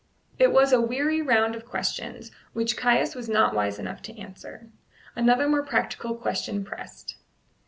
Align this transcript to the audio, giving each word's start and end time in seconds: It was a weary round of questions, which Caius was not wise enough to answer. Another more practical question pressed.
It 0.39 0.51
was 0.51 0.73
a 0.73 0.81
weary 0.81 1.21
round 1.21 1.53
of 1.55 1.63
questions, 1.67 2.31
which 2.53 2.75
Caius 2.75 3.13
was 3.13 3.29
not 3.29 3.53
wise 3.53 3.77
enough 3.77 4.01
to 4.01 4.17
answer. 4.19 4.65
Another 5.15 5.47
more 5.47 5.61
practical 5.63 6.15
question 6.15 6.65
pressed. 6.65 7.17